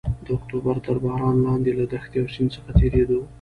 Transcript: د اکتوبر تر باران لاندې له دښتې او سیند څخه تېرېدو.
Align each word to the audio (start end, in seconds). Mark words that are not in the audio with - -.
د 0.25 0.27
اکتوبر 0.37 0.75
تر 0.85 0.95
باران 1.05 1.35
لاندې 1.45 1.71
له 1.79 1.85
دښتې 1.91 2.17
او 2.21 2.27
سیند 2.33 2.49
څخه 2.55 2.71
تېرېدو. 2.79 3.19